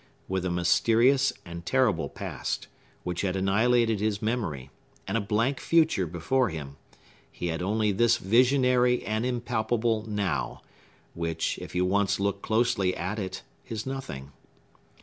With 0.27 0.43
a 0.45 0.49
mysterious 0.49 1.31
and 1.45 1.63
terrible 1.63 2.09
Past, 2.09 2.65
which 3.03 3.21
had 3.21 3.35
annihilated 3.35 3.99
his 3.99 4.19
memory, 4.19 4.71
and 5.07 5.15
a 5.15 5.21
blank 5.21 5.59
Future 5.59 6.07
before 6.07 6.49
him, 6.49 6.77
he 7.31 7.49
had 7.49 7.61
only 7.61 7.91
this 7.91 8.17
visionary 8.17 9.05
and 9.05 9.27
impalpable 9.27 10.03
Now, 10.07 10.63
which, 11.13 11.59
if 11.59 11.75
you 11.75 11.85
once 11.85 12.19
look 12.19 12.41
closely 12.41 12.95
at 12.97 13.19
it, 13.19 13.43
is 13.69 13.85
nothing. 13.85 14.31